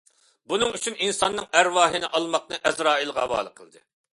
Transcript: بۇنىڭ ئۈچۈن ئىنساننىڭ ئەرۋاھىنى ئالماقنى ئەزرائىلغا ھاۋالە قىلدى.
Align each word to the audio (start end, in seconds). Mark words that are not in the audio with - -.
بۇنىڭ 0.53 0.71
ئۈچۈن 0.77 0.95
ئىنساننىڭ 1.07 1.45
ئەرۋاھىنى 1.59 2.09
ئالماقنى 2.19 2.61
ئەزرائىلغا 2.71 3.29
ھاۋالە 3.29 3.55
قىلدى. 3.61 3.87